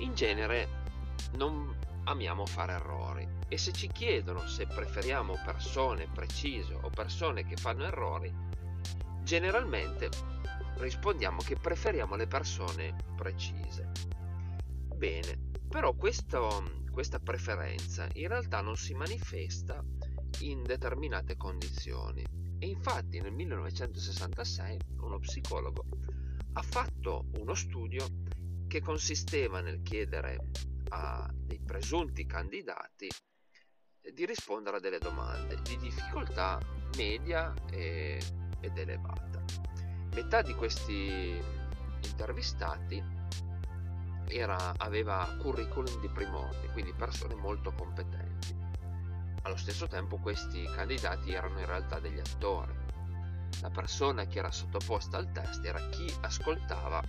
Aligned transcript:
In 0.00 0.14
genere 0.14 0.68
non 1.32 1.76
amiamo 2.04 2.46
fare 2.46 2.72
errori 2.72 3.28
e 3.48 3.58
se 3.58 3.72
ci 3.72 3.88
chiedono 3.88 4.46
se 4.46 4.66
preferiamo 4.66 5.34
persone 5.44 6.06
precise 6.06 6.74
o 6.74 6.88
persone 6.88 7.44
che 7.44 7.56
fanno 7.56 7.84
errori, 7.84 8.32
generalmente 9.22 10.08
rispondiamo 10.76 11.38
che 11.38 11.56
preferiamo 11.56 12.14
le 12.14 12.28
persone 12.28 12.94
precise. 13.16 13.90
Bene, 14.94 15.50
però 15.68 15.92
questo, 15.94 16.82
questa 16.92 17.18
preferenza 17.18 18.08
in 18.14 18.28
realtà 18.28 18.60
non 18.60 18.76
si 18.76 18.94
manifesta 18.94 19.84
in 20.40 20.62
determinate 20.62 21.36
condizioni 21.36 22.24
e 22.58 22.66
infatti 22.66 23.20
nel 23.20 23.32
1966 23.32 24.78
uno 25.00 25.18
psicologo 25.18 25.84
ha 26.52 26.62
fatto 26.62 27.26
uno 27.38 27.54
studio 27.54 28.06
che 28.68 28.80
consisteva 28.80 29.60
nel 29.60 29.82
chiedere 29.82 30.50
a 30.90 31.28
dei 31.34 31.58
presunti 31.58 32.26
candidati 32.26 33.08
di 34.12 34.26
rispondere 34.26 34.76
a 34.76 34.80
delle 34.80 34.98
domande 34.98 35.60
di 35.62 35.76
difficoltà 35.78 36.60
media 36.96 37.52
e, 37.70 38.20
ed 38.60 38.76
elevata. 38.76 39.42
Metà 40.14 40.42
di 40.42 40.54
questi 40.54 41.40
intervistati 42.02 43.02
era, 44.28 44.74
aveva 44.76 45.36
curriculum 45.38 46.00
di 46.00 46.08
primordi, 46.08 46.68
quindi 46.68 46.92
persone 46.92 47.34
molto 47.34 47.72
competenti. 47.72 48.56
Allo 49.42 49.56
stesso 49.56 49.86
tempo 49.86 50.18
questi 50.18 50.64
candidati 50.74 51.32
erano 51.32 51.58
in 51.58 51.66
realtà 51.66 52.00
degli 52.00 52.18
attori. 52.18 52.74
La 53.62 53.70
persona 53.70 54.26
che 54.26 54.38
era 54.38 54.50
sottoposta 54.50 55.16
al 55.16 55.32
test 55.32 55.64
era 55.64 55.88
chi 55.88 56.12
ascoltava 56.20 57.02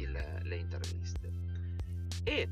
il, 0.00 0.40
le 0.42 0.56
interviste. 0.56 1.32
E 2.24 2.48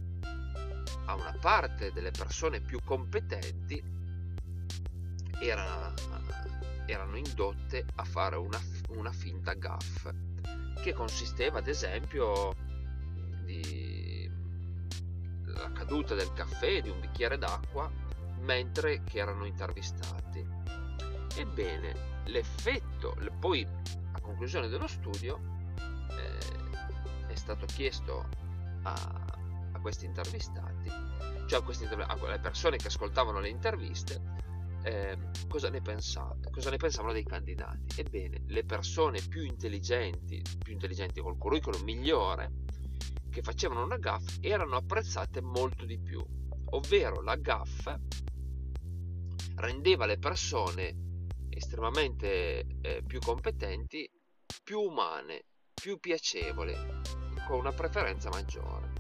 a 1.07 1.15
una 1.15 1.37
parte 1.41 1.93
delle 1.93 2.11
persone 2.11 2.61
più 2.61 2.81
competenti 2.85 3.83
era, 5.41 5.93
erano 6.87 7.17
indotte 7.17 7.85
a 7.97 8.05
fare 8.05 8.37
una, 8.37 8.61
una 8.91 9.13
finta 9.13 9.53
gaff 9.55 10.09
che 10.81 10.93
consisteva 10.93 11.59
ad 11.59 11.69
esempio 11.69 12.55
la 15.45 15.73
caduta 15.73 16.15
del 16.15 16.33
caffè 16.33 16.81
di 16.81 16.91
un 16.91 17.01
bicchiere 17.01 17.39
d'acqua 17.39 17.91
mentre 18.41 19.03
che 19.05 19.19
erano 19.19 19.47
intervistati 19.47 20.45
ebbene 21.37 22.23
l'effetto 22.27 23.17
poi 23.39 23.67
a 24.13 24.21
conclusione 24.21 24.69
dello 24.69 24.87
studio 24.87 25.55
stato 27.47 27.67
chiesto 27.67 28.29
a, 28.83 29.25
questi 29.81 30.05
intervistati, 30.05 30.91
cioè 31.47 31.61
a 31.61 31.63
queste, 31.63 31.87
alle 31.87 32.41
persone 32.41 32.77
che 32.77 32.89
ascoltavano 32.89 33.39
le 33.39 33.49
interviste, 33.49 34.21
eh, 34.83 35.17
cosa, 35.47 35.71
ne 35.71 35.81
pensate, 35.81 36.51
cosa 36.51 36.71
ne 36.71 36.77
pensavano 36.77 37.13
dei 37.13 37.23
candidati. 37.23 38.01
Ebbene, 38.01 38.43
le 38.47 38.65
persone 38.65 39.21
più 39.29 39.45
intelligenti, 39.45 40.43
più 40.59 40.73
intelligenti 40.73 41.21
col 41.21 41.39
curriculum 41.39 41.83
migliore, 41.83 42.51
che 43.31 43.43
facevano 43.43 43.85
una 43.85 43.99
gaff, 43.99 44.39
erano 44.41 44.75
apprezzate 44.75 45.41
molto 45.41 45.85
di 45.85 46.01
più, 46.01 46.25
ovvero 46.71 47.23
la 47.23 47.37
gaff 47.37 47.89
rendeva 49.55 50.05
le 50.07 50.19
persone 50.19 51.29
estremamente 51.49 52.67
eh, 52.81 53.05
più 53.07 53.21
competenti, 53.21 54.11
più 54.65 54.81
umane, 54.81 55.45
più 55.73 56.01
piacevoli, 56.01 56.75
con 57.47 57.59
una 57.59 57.73
preferenza 57.73 58.29
maggiore 58.29 58.93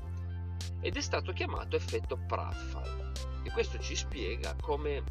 ed 0.81 0.97
è 0.97 1.01
stato 1.01 1.33
chiamato 1.33 1.77
effetto 1.77 2.17
Pratfall 2.17 3.13
e 3.43 3.51
questo 3.51 3.79
ci 3.79 3.97
spiega 3.97 4.55
come 4.61 5.03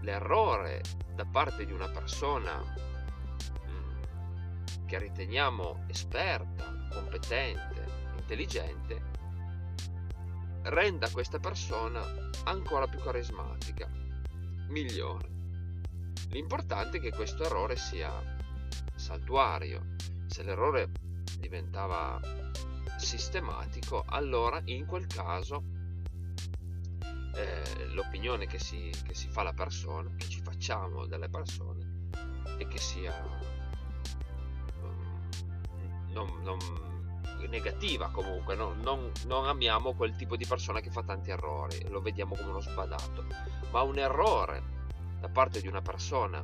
l'errore 0.00 0.82
da 1.14 1.24
parte 1.24 1.64
di 1.64 1.72
una 1.72 1.88
persona 1.88 2.62
mm, 3.68 4.02
che 4.86 4.98
riteniamo 4.98 5.84
esperta, 5.88 6.88
competente, 6.90 7.86
intelligente, 8.18 9.10
renda 10.62 11.10
questa 11.10 11.38
persona 11.38 12.02
ancora 12.44 12.86
più 12.86 13.00
carismatica, 13.00 13.88
migliore. 14.68 15.30
L'importante 16.30 16.96
è 16.96 17.00
che 17.00 17.12
questo 17.12 17.44
errore 17.44 17.76
sia 17.76 18.10
saltuario. 18.94 19.94
Se 20.26 20.42
l'errore 20.42 20.90
diventava 21.42 22.20
sistematico, 22.96 24.04
allora 24.06 24.60
in 24.66 24.86
quel 24.86 25.06
caso 25.06 25.64
eh, 27.34 27.86
l'opinione 27.88 28.46
che 28.46 28.58
si, 28.58 28.90
che 29.04 29.14
si 29.14 29.28
fa 29.28 29.42
la 29.42 29.52
persona, 29.52 30.08
che 30.16 30.28
ci 30.28 30.40
facciamo 30.40 31.06
delle 31.06 31.28
persone, 31.28 32.10
è 32.58 32.66
che 32.68 32.78
sia 32.78 33.12
um, 34.80 35.28
non, 36.12 36.42
non, 36.42 36.58
negativa 37.48 38.08
comunque, 38.10 38.54
no? 38.54 38.72
non, 38.74 39.10
non 39.26 39.46
amiamo 39.46 39.94
quel 39.94 40.14
tipo 40.14 40.36
di 40.36 40.46
persona 40.46 40.80
che 40.80 40.90
fa 40.90 41.02
tanti 41.02 41.30
errori, 41.30 41.88
lo 41.88 42.00
vediamo 42.00 42.34
come 42.36 42.48
uno 42.48 42.60
sbadato, 42.60 43.26
ma 43.70 43.82
un 43.82 43.98
errore 43.98 44.62
da 45.20 45.28
parte 45.28 45.60
di 45.60 45.66
una 45.66 45.82
persona 45.82 46.42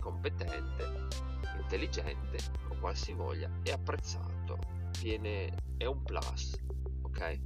competente, 0.00 1.08
intelligente 1.64 2.38
o 2.68 2.76
qualsivoglia 2.78 3.50
è 3.62 3.70
apprezzato 3.70 4.58
viene, 5.00 5.54
è 5.76 5.86
un 5.86 6.02
plus, 6.02 6.56
ok? 7.02 7.40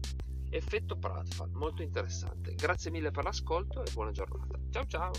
Effetto 0.51 0.97
Pratfall, 0.97 1.51
molto 1.53 1.83
interessante. 1.83 2.55
Grazie 2.55 2.91
mille 2.91 3.11
per 3.11 3.25
l'ascolto 3.25 3.84
e 3.84 3.91
buona 3.93 4.11
giornata. 4.12 4.59
Ciao 4.71 4.87
ciao! 4.87 5.11